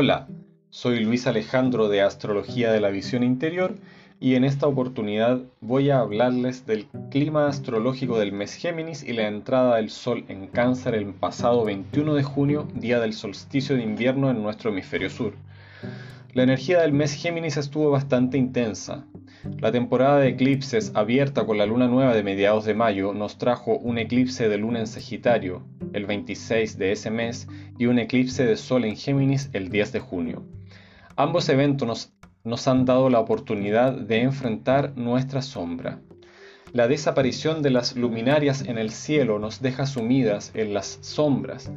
Hola, 0.00 0.28
soy 0.70 1.00
Luis 1.00 1.26
Alejandro 1.26 1.88
de 1.88 2.02
Astrología 2.02 2.70
de 2.70 2.78
la 2.78 2.90
Visión 2.90 3.24
Interior 3.24 3.74
y 4.20 4.36
en 4.36 4.44
esta 4.44 4.68
oportunidad 4.68 5.40
voy 5.60 5.90
a 5.90 5.98
hablarles 5.98 6.66
del 6.66 6.86
clima 7.10 7.48
astrológico 7.48 8.16
del 8.16 8.30
mes 8.30 8.54
Géminis 8.54 9.02
y 9.02 9.12
la 9.12 9.26
entrada 9.26 9.74
del 9.74 9.90
Sol 9.90 10.24
en 10.28 10.46
Cáncer 10.46 10.94
el 10.94 11.12
pasado 11.14 11.64
21 11.64 12.14
de 12.14 12.22
junio, 12.22 12.68
día 12.76 13.00
del 13.00 13.12
solsticio 13.12 13.74
de 13.74 13.82
invierno 13.82 14.30
en 14.30 14.40
nuestro 14.40 14.70
hemisferio 14.70 15.10
sur. 15.10 15.32
La 16.32 16.44
energía 16.44 16.80
del 16.80 16.92
mes 16.92 17.14
Géminis 17.14 17.56
estuvo 17.56 17.90
bastante 17.90 18.38
intensa. 18.38 19.04
La 19.58 19.72
temporada 19.72 20.20
de 20.20 20.28
eclipses 20.28 20.92
abierta 20.94 21.44
con 21.44 21.58
la 21.58 21.66
luna 21.66 21.88
nueva 21.88 22.14
de 22.14 22.22
mediados 22.22 22.64
de 22.64 22.74
mayo 22.74 23.14
nos 23.14 23.36
trajo 23.36 23.76
un 23.76 23.98
eclipse 23.98 24.48
de 24.48 24.58
luna 24.58 24.78
en 24.78 24.86
Sagitario, 24.86 25.64
el 25.92 26.06
26 26.06 26.78
de 26.78 26.92
ese 26.92 27.10
mes, 27.10 27.48
y 27.78 27.86
un 27.86 27.98
eclipse 27.98 28.44
de 28.44 28.56
sol 28.56 28.84
en 28.84 28.96
Géminis 28.96 29.50
el 29.52 29.70
10 29.70 29.92
de 29.92 30.00
junio. 30.00 30.44
Ambos 31.16 31.48
eventos 31.48 31.88
nos, 31.88 32.12
nos 32.44 32.68
han 32.68 32.84
dado 32.84 33.10
la 33.10 33.20
oportunidad 33.20 33.92
de 33.92 34.22
enfrentar 34.22 34.96
nuestra 34.96 35.42
sombra. 35.42 36.00
La 36.72 36.86
desaparición 36.86 37.62
de 37.62 37.70
las 37.70 37.96
luminarias 37.96 38.62
en 38.62 38.78
el 38.78 38.90
cielo 38.90 39.38
nos 39.38 39.62
deja 39.62 39.86
sumidas 39.86 40.52
en 40.54 40.74
las 40.74 40.98
sombras, 41.00 41.72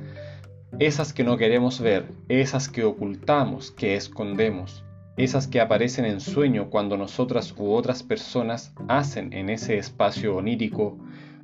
esas 0.80 1.14
que 1.14 1.24
no 1.24 1.38
queremos 1.38 1.82
ver, 1.82 2.10
esas 2.30 2.70
que 2.70 2.84
ocultamos, 2.84 3.72
que 3.72 3.96
escondemos, 3.96 4.84
esas 5.18 5.48
que 5.48 5.60
aparecen 5.60 6.06
en 6.06 6.22
sueño 6.22 6.70
cuando 6.70 6.98
nosotras 6.98 7.54
u 7.58 7.72
otras 7.74 8.04
personas 8.04 8.74
hacen 8.88 9.34
en 9.34 9.50
ese 9.50 9.78
espacio 9.78 10.36
onírico 10.36 10.98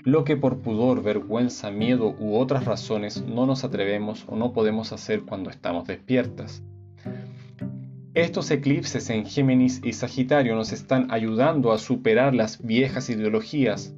lo 0.07 0.23
que 0.23 0.37
por 0.37 0.61
pudor, 0.61 1.03
vergüenza, 1.03 1.69
miedo 1.69 2.15
u 2.17 2.37
otras 2.37 2.63
razones 2.63 3.21
no 3.23 3.45
nos 3.45 3.65
atrevemos 3.65 4.23
o 4.29 4.37
no 4.37 4.53
podemos 4.53 4.93
hacer 4.93 5.23
cuando 5.23 5.49
estamos 5.49 5.85
despiertas. 5.85 6.63
Estos 8.13 8.49
eclipses 8.49 9.09
en 9.09 9.25
Géminis 9.25 9.81
y 9.83 9.91
Sagitario 9.91 10.55
nos 10.55 10.71
están 10.71 11.11
ayudando 11.11 11.73
a 11.73 11.77
superar 11.77 12.33
las 12.33 12.65
viejas 12.65 13.09
ideologías, 13.09 13.95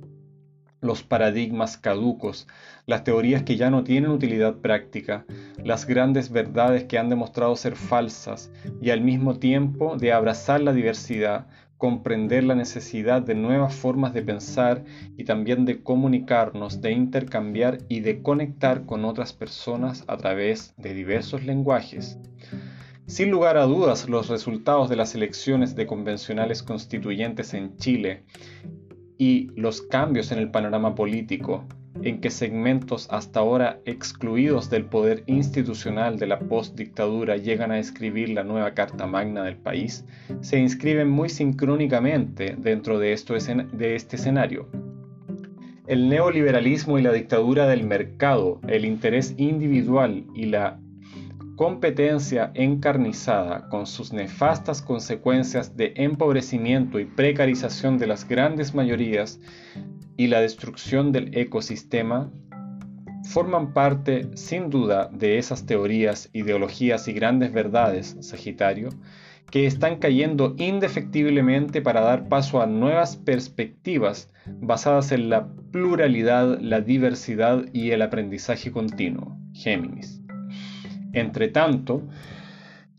los 0.81 1.03
paradigmas 1.03 1.77
caducos, 1.77 2.47
las 2.87 3.03
teorías 3.03 3.43
que 3.43 3.55
ya 3.55 3.69
no 3.69 3.83
tienen 3.83 4.09
utilidad 4.09 4.55
práctica, 4.55 5.27
las 5.63 5.85
grandes 5.85 6.31
verdades 6.31 6.85
que 6.85 6.97
han 6.97 7.09
demostrado 7.09 7.55
ser 7.55 7.75
falsas 7.75 8.51
y 8.81 8.89
al 8.89 9.01
mismo 9.01 9.37
tiempo 9.37 9.95
de 9.95 10.11
abrazar 10.11 10.61
la 10.61 10.73
diversidad, 10.73 11.45
comprender 11.79 12.43
la 12.43 12.55
necesidad 12.55 13.21
de 13.21 13.35
nuevas 13.35 13.73
formas 13.73 14.13
de 14.13 14.21
pensar 14.21 14.83
y 15.15 15.23
también 15.23 15.63
de 15.63 15.81
comunicarnos, 15.81 16.81
de 16.81 16.91
intercambiar 16.91 17.77
y 17.87 18.01
de 18.01 18.21
conectar 18.21 18.85
con 18.85 19.05
otras 19.05 19.31
personas 19.31 20.03
a 20.07 20.17
través 20.17 20.73
de 20.75 20.93
diversos 20.93 21.45
lenguajes. 21.45 22.19
Sin 23.05 23.31
lugar 23.31 23.55
a 23.55 23.63
dudas, 23.63 24.09
los 24.09 24.27
resultados 24.27 24.89
de 24.89 24.97
las 24.97 25.15
elecciones 25.15 25.73
de 25.73 25.87
convencionales 25.87 26.63
constituyentes 26.63 27.53
en 27.53 27.77
Chile 27.77 28.25
y 29.17 29.49
los 29.55 29.81
cambios 29.81 30.33
en 30.33 30.39
el 30.39 30.51
panorama 30.51 30.95
político, 30.95 31.63
en 32.01 32.21
que 32.21 32.29
segmentos 32.29 33.07
hasta 33.11 33.39
ahora 33.39 33.79
excluidos 33.85 34.69
del 34.69 34.85
poder 34.85 35.23
institucional 35.27 36.17
de 36.17 36.27
la 36.27 36.39
postdictadura 36.39 37.37
llegan 37.37 37.71
a 37.71 37.79
escribir 37.79 38.29
la 38.29 38.43
nueva 38.43 38.73
Carta 38.73 39.07
Magna 39.07 39.43
del 39.43 39.57
país, 39.57 40.05
se 40.41 40.59
inscriben 40.59 41.09
muy 41.09 41.29
sincrónicamente 41.29 42.55
dentro 42.57 42.99
de, 42.99 43.13
esto, 43.13 43.33
de 43.35 43.95
este 43.95 44.15
escenario. 44.15 44.67
El 45.87 46.07
neoliberalismo 46.07 46.99
y 46.99 47.01
la 47.01 47.11
dictadura 47.11 47.67
del 47.67 47.83
mercado, 47.83 48.59
el 48.67 48.85
interés 48.85 49.33
individual 49.37 50.25
y 50.35 50.45
la 50.45 50.79
competencia 51.59 52.51
encarnizada 52.53 53.67
con 53.67 53.85
sus 53.85 54.13
nefastas 54.13 54.81
consecuencias 54.81 55.75
de 55.75 55.91
empobrecimiento 55.97 57.01
y 57.01 57.05
precarización 57.05 57.97
de 57.97 58.07
las 58.07 58.25
grandes 58.25 58.73
mayorías 58.73 59.41
y 60.15 60.27
la 60.27 60.39
destrucción 60.39 61.11
del 61.11 61.37
ecosistema 61.37 62.31
forman 63.25 63.73
parte 63.73 64.29
sin 64.35 64.69
duda 64.69 65.09
de 65.11 65.37
esas 65.37 65.65
teorías, 65.65 66.29
ideologías 66.31 67.09
y 67.09 67.11
grandes 67.11 67.51
verdades, 67.51 68.15
Sagitario, 68.21 68.87
que 69.51 69.65
están 69.65 69.97
cayendo 69.97 70.55
indefectiblemente 70.57 71.81
para 71.81 71.99
dar 71.99 72.29
paso 72.29 72.61
a 72.61 72.67
nuevas 72.67 73.17
perspectivas 73.17 74.31
basadas 74.45 75.11
en 75.11 75.29
la 75.29 75.49
pluralidad, 75.73 76.57
la 76.61 76.79
diversidad 76.79 77.65
y 77.73 77.91
el 77.91 78.01
aprendizaje 78.01 78.71
continuo, 78.71 79.37
Géminis. 79.51 80.21
Entre 81.13 81.47
tanto, 81.47 82.03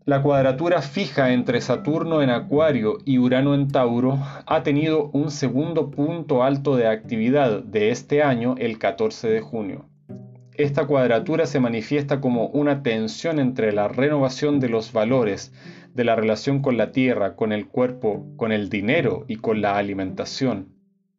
la 0.07 0.23
cuadratura 0.23 0.83
fija 0.83 1.33
entre 1.33 1.61
Saturno 1.61 2.23
en 2.23 2.31
Acuario 2.31 2.99
y 3.05 3.19
Urano 3.19 3.55
en 3.55 3.69
Tauro 3.69 4.19
ha 4.47 4.63
tenido 4.63 5.11
un 5.13 5.31
segundo 5.31 5.91
punto 5.91 6.43
alto 6.43 6.75
de 6.75 6.89
actividad 6.89 7.63
de 7.63 7.91
este 7.91 8.23
año 8.23 8.55
el 8.59 8.79
14 8.79 9.29
de 9.29 9.41
junio. 9.41 9.85
Esta 10.55 10.87
cuadratura 10.87 11.47
se 11.47 11.61
manifiesta 11.61 12.21
como 12.21 12.47
una 12.49 12.83
tensión 12.83 13.39
entre 13.39 13.73
la 13.73 13.89
renovación 13.89 14.59
de 14.59 14.69
los 14.69 14.93
valores, 14.93 15.53
de 15.95 16.05
la 16.05 16.17
relación 16.17 16.61
con 16.61 16.77
la 16.77 16.93
tierra, 16.93 17.37
con 17.37 17.53
el 17.53 17.69
cuerpo, 17.69 18.27
con 18.37 18.53
el 18.53 18.69
dinero 18.69 19.25
y 19.29 19.37
con 19.37 19.61
la 19.61 19.77
alimentación, 19.77 20.75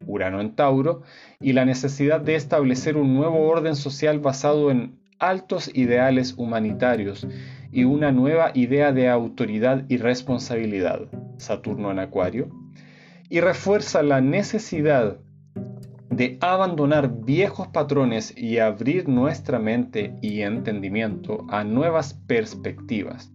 Urano 0.06 0.42
en 0.42 0.56
Tauro, 0.56 1.04
y 1.40 1.54
la 1.54 1.66
necesidad 1.66 2.20
de 2.20 2.36
establecer 2.36 2.98
un 2.98 3.16
nuevo 3.16 3.48
orden 3.48 3.76
social 3.76 4.20
basado 4.20 4.70
en 4.70 5.01
altos 5.22 5.70
ideales 5.74 6.34
humanitarios 6.36 7.28
y 7.72 7.84
una 7.84 8.12
nueva 8.12 8.52
idea 8.56 8.92
de 8.92 9.08
autoridad 9.08 9.86
y 9.88 9.98
responsabilidad, 9.98 11.02
Saturno 11.38 11.92
en 11.92 12.00
Acuario, 12.00 12.50
y 13.30 13.40
refuerza 13.40 14.02
la 14.02 14.20
necesidad 14.20 15.20
de 16.10 16.38
abandonar 16.42 17.24
viejos 17.24 17.68
patrones 17.70 18.36
y 18.36 18.58
abrir 18.58 19.08
nuestra 19.08 19.60
mente 19.60 20.16
y 20.22 20.42
entendimiento 20.42 21.46
a 21.50 21.64
nuevas 21.64 22.16
perspectivas. 22.26 23.32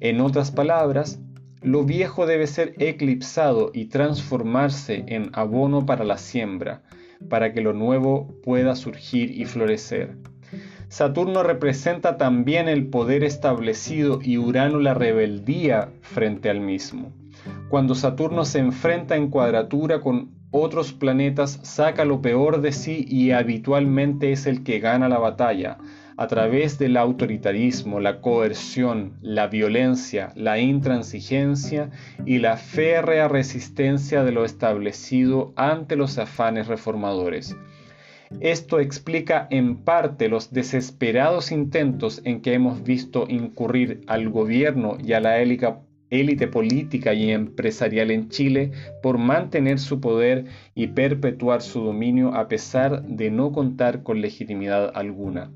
En 0.00 0.20
otras 0.20 0.50
palabras, 0.50 1.20
lo 1.60 1.84
viejo 1.84 2.26
debe 2.26 2.46
ser 2.46 2.74
eclipsado 2.78 3.70
y 3.74 3.86
transformarse 3.86 5.04
en 5.06 5.30
abono 5.34 5.84
para 5.84 6.04
la 6.04 6.16
siembra, 6.16 6.82
para 7.28 7.52
que 7.52 7.60
lo 7.60 7.74
nuevo 7.74 8.34
pueda 8.42 8.74
surgir 8.74 9.30
y 9.30 9.44
florecer. 9.44 10.16
Saturno 10.88 11.42
representa 11.42 12.16
también 12.16 12.68
el 12.68 12.86
poder 12.86 13.22
establecido 13.22 14.20
y 14.22 14.38
Urano 14.38 14.78
la 14.80 14.94
rebeldía 14.94 15.90
frente 16.00 16.48
al 16.48 16.60
mismo. 16.60 17.12
Cuando 17.68 17.94
Saturno 17.94 18.44
se 18.44 18.58
enfrenta 18.58 19.14
en 19.14 19.28
cuadratura 19.28 20.00
con 20.00 20.30
otros 20.50 20.94
planetas, 20.94 21.60
saca 21.62 22.06
lo 22.06 22.22
peor 22.22 22.62
de 22.62 22.72
sí 22.72 23.04
y 23.06 23.32
habitualmente 23.32 24.32
es 24.32 24.46
el 24.46 24.64
que 24.64 24.80
gana 24.80 25.08
la 25.10 25.18
batalla, 25.18 25.76
a 26.16 26.26
través 26.26 26.78
del 26.78 26.96
autoritarismo, 26.96 28.00
la 28.00 28.20
coerción, 28.20 29.12
la 29.20 29.46
violencia, 29.46 30.32
la 30.34 30.58
intransigencia 30.58 31.90
y 32.26 32.38
la 32.38 32.56
férrea 32.56 33.28
resistencia 33.28 34.24
de 34.24 34.32
lo 34.32 34.44
establecido 34.44 35.52
ante 35.54 35.96
los 35.96 36.18
afanes 36.18 36.66
reformadores. 36.66 37.54
Esto 38.40 38.78
explica 38.78 39.46
en 39.50 39.76
parte 39.76 40.28
los 40.28 40.52
desesperados 40.52 41.50
intentos 41.50 42.20
en 42.24 42.40
que 42.42 42.54
hemos 42.54 42.82
visto 42.82 43.26
incurrir 43.28 44.02
al 44.06 44.28
gobierno 44.28 44.98
y 45.02 45.14
a 45.14 45.20
la 45.20 45.38
élite 45.40 46.46
política 46.48 47.14
y 47.14 47.30
empresarial 47.30 48.10
en 48.10 48.28
Chile 48.28 48.72
por 49.02 49.18
mantener 49.18 49.78
su 49.78 50.00
poder 50.00 50.44
y 50.74 50.88
perpetuar 50.88 51.62
su 51.62 51.82
dominio 51.82 52.34
a 52.34 52.48
pesar 52.48 53.02
de 53.02 53.30
no 53.30 53.50
contar 53.52 54.02
con 54.02 54.20
legitimidad 54.20 54.92
alguna. 54.94 55.50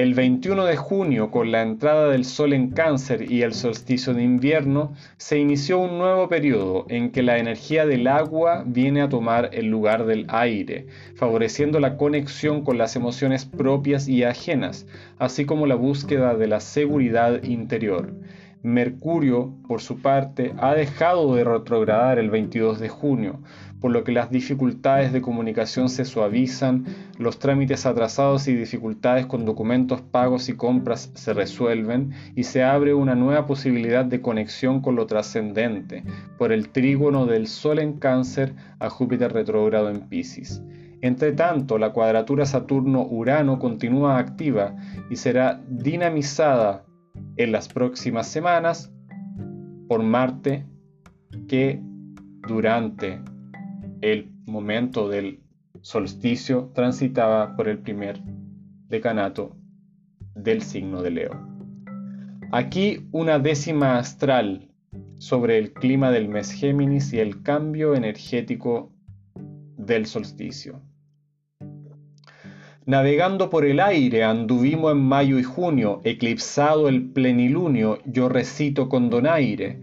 El 0.00 0.14
21 0.14 0.64
de 0.64 0.78
junio, 0.78 1.30
con 1.30 1.52
la 1.52 1.60
entrada 1.60 2.08
del 2.08 2.24
Sol 2.24 2.54
en 2.54 2.70
Cáncer 2.70 3.30
y 3.30 3.42
el 3.42 3.52
solsticio 3.52 4.14
de 4.14 4.22
invierno, 4.22 4.94
se 5.18 5.38
inició 5.38 5.78
un 5.78 5.98
nuevo 5.98 6.26
periodo 6.26 6.86
en 6.88 7.10
que 7.10 7.22
la 7.22 7.36
energía 7.36 7.84
del 7.84 8.06
agua 8.06 8.64
viene 8.66 9.02
a 9.02 9.10
tomar 9.10 9.50
el 9.52 9.66
lugar 9.66 10.06
del 10.06 10.24
aire, 10.30 10.86
favoreciendo 11.16 11.80
la 11.80 11.98
conexión 11.98 12.64
con 12.64 12.78
las 12.78 12.96
emociones 12.96 13.44
propias 13.44 14.08
y 14.08 14.24
ajenas, 14.24 14.86
así 15.18 15.44
como 15.44 15.66
la 15.66 15.74
búsqueda 15.74 16.34
de 16.34 16.46
la 16.46 16.60
seguridad 16.60 17.42
interior. 17.42 18.14
Mercurio, 18.62 19.54
por 19.68 19.82
su 19.82 20.00
parte, 20.00 20.54
ha 20.58 20.74
dejado 20.74 21.34
de 21.34 21.44
retrogradar 21.44 22.18
el 22.18 22.30
22 22.30 22.80
de 22.80 22.88
junio, 22.88 23.40
por 23.80 23.90
lo 23.90 24.04
que 24.04 24.12
las 24.12 24.30
dificultades 24.30 25.12
de 25.12 25.22
comunicación 25.22 25.88
se 25.88 26.04
suavizan, 26.04 26.84
los 27.18 27.38
trámites 27.38 27.86
atrasados 27.86 28.46
y 28.48 28.54
dificultades 28.54 29.26
con 29.26 29.44
documentos 29.44 30.02
pagos 30.02 30.48
y 30.48 30.54
compras 30.54 31.10
se 31.14 31.32
resuelven 31.32 32.12
y 32.36 32.44
se 32.44 32.62
abre 32.62 32.94
una 32.94 33.14
nueva 33.14 33.46
posibilidad 33.46 34.04
de 34.04 34.20
conexión 34.20 34.80
con 34.80 34.96
lo 34.96 35.06
trascendente, 35.06 36.04
por 36.38 36.52
el 36.52 36.68
trígono 36.68 37.26
del 37.26 37.46
Sol 37.46 37.78
en 37.78 37.94
Cáncer 37.94 38.54
a 38.78 38.90
Júpiter 38.90 39.32
retrógrado 39.32 39.90
en 39.90 40.08
Pisces. 40.08 40.62
Entre 41.02 41.32
tanto, 41.32 41.78
la 41.78 41.92
cuadratura 41.92 42.44
Saturno-Urano 42.44 43.58
continúa 43.58 44.18
activa 44.18 44.76
y 45.08 45.16
será 45.16 45.62
dinamizada 45.68 46.84
en 47.36 47.52
las 47.52 47.68
próximas 47.68 48.26
semanas 48.28 48.92
por 49.88 50.02
Marte 50.02 50.66
que 51.48 51.80
durante 52.46 53.20
el 54.00 54.30
momento 54.46 55.08
del 55.08 55.40
solsticio 55.82 56.70
transitaba 56.74 57.56
por 57.56 57.68
el 57.68 57.78
primer 57.78 58.20
decanato 58.88 59.56
del 60.34 60.62
signo 60.62 61.02
de 61.02 61.10
Leo. 61.10 61.50
Aquí 62.52 63.06
una 63.12 63.38
décima 63.38 63.98
astral 63.98 64.68
sobre 65.18 65.58
el 65.58 65.72
clima 65.72 66.10
del 66.10 66.28
mes 66.28 66.50
Géminis 66.50 67.12
y 67.12 67.20
el 67.20 67.42
cambio 67.42 67.94
energético 67.94 68.92
del 69.76 70.06
solsticio. 70.06 70.80
Navegando 72.86 73.50
por 73.50 73.64
el 73.64 73.78
aire 73.78 74.24
anduvimos 74.24 74.92
en 74.92 74.98
mayo 74.98 75.38
y 75.38 75.42
junio, 75.42 76.00
eclipsado 76.02 76.88
el 76.88 77.10
plenilunio, 77.10 77.98
yo 78.04 78.28
recito 78.28 78.88
con 78.88 79.10
donaire, 79.10 79.80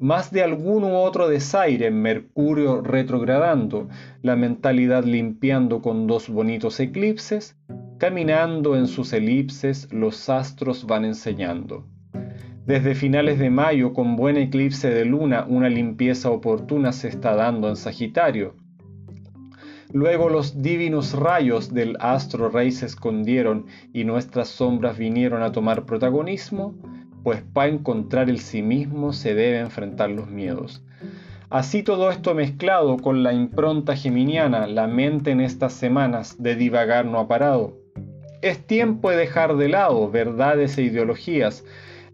más 0.00 0.32
de 0.32 0.42
algún 0.42 0.82
u 0.84 0.94
otro 0.94 1.28
desaire, 1.28 1.90
Mercurio 1.90 2.80
retrogradando, 2.80 3.86
la 4.22 4.34
mentalidad 4.34 5.04
limpiando 5.04 5.82
con 5.82 6.06
dos 6.06 6.30
bonitos 6.30 6.80
eclipses, 6.80 7.54
caminando 7.98 8.76
en 8.76 8.86
sus 8.86 9.12
elipses 9.12 9.92
los 9.92 10.30
astros 10.30 10.86
van 10.86 11.04
enseñando. 11.04 11.84
Desde 12.64 12.94
finales 12.94 13.38
de 13.38 13.50
mayo, 13.50 13.92
con 13.92 14.16
buen 14.16 14.38
eclipse 14.38 14.88
de 14.88 15.04
luna, 15.04 15.44
una 15.46 15.68
limpieza 15.68 16.30
oportuna 16.30 16.92
se 16.92 17.08
está 17.08 17.34
dando 17.34 17.68
en 17.68 17.76
Sagitario. 17.76 18.54
Luego 19.92 20.30
los 20.30 20.62
divinos 20.62 21.12
rayos 21.12 21.74
del 21.74 21.98
astro 22.00 22.48
rey 22.48 22.70
se 22.70 22.86
escondieron 22.86 23.66
y 23.92 24.04
nuestras 24.04 24.48
sombras 24.48 24.96
vinieron 24.96 25.42
a 25.42 25.52
tomar 25.52 25.84
protagonismo, 25.84 26.74
pues 27.22 27.42
para 27.42 27.70
encontrar 27.70 28.28
el 28.30 28.40
sí 28.40 28.62
mismo 28.62 29.12
se 29.12 29.34
debe 29.34 29.58
enfrentar 29.58 30.10
los 30.10 30.28
miedos. 30.28 30.82
Así 31.50 31.82
todo 31.82 32.10
esto 32.10 32.34
mezclado 32.34 32.96
con 32.98 33.24
la 33.24 33.32
impronta 33.32 33.96
geminiana, 33.96 34.68
la 34.68 34.86
mente 34.86 35.32
en 35.32 35.40
estas 35.40 35.72
semanas 35.72 36.40
de 36.40 36.54
divagar 36.54 37.06
no 37.06 37.18
ha 37.18 37.26
parado. 37.26 37.76
Es 38.40 38.64
tiempo 38.66 39.10
de 39.10 39.16
dejar 39.16 39.56
de 39.56 39.68
lado 39.68 40.08
verdades 40.10 40.78
e 40.78 40.82
ideologías, 40.82 41.64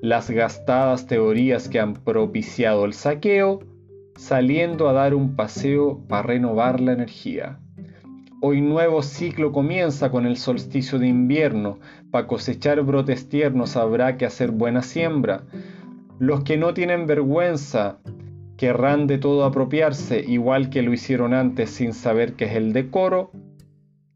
las 0.00 0.30
gastadas 0.30 1.06
teorías 1.06 1.68
que 1.68 1.80
han 1.80 1.94
propiciado 1.94 2.86
el 2.86 2.94
saqueo, 2.94 3.60
saliendo 4.16 4.88
a 4.88 4.92
dar 4.92 5.14
un 5.14 5.36
paseo 5.36 6.00
para 6.08 6.22
renovar 6.22 6.80
la 6.80 6.92
energía. 6.92 7.60
Hoy 8.42 8.60
nuevo 8.60 9.02
ciclo 9.02 9.50
comienza 9.50 10.10
con 10.10 10.26
el 10.26 10.36
solsticio 10.36 10.98
de 10.98 11.08
invierno, 11.08 11.78
para 12.10 12.26
cosechar 12.26 12.82
brotes 12.82 13.30
tiernos 13.30 13.76
habrá 13.76 14.18
que 14.18 14.26
hacer 14.26 14.50
buena 14.50 14.82
siembra. 14.82 15.44
Los 16.18 16.44
que 16.44 16.58
no 16.58 16.74
tienen 16.74 17.06
vergüenza 17.06 17.98
querrán 18.58 19.06
de 19.06 19.16
todo 19.16 19.44
apropiarse, 19.44 20.20
igual 20.20 20.68
que 20.68 20.82
lo 20.82 20.92
hicieron 20.92 21.32
antes 21.32 21.70
sin 21.70 21.94
saber 21.94 22.34
qué 22.34 22.44
es 22.44 22.56
el 22.56 22.74
decoro. 22.74 23.30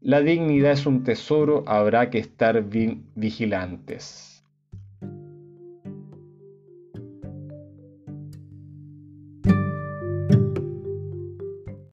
La 0.01 0.21
dignidad 0.21 0.73
es 0.73 0.85
un 0.85 1.03
tesoro, 1.03 1.63
habrá 1.65 2.11
que 2.11 2.19
estar 2.19 2.63
vigilantes. 3.15 4.30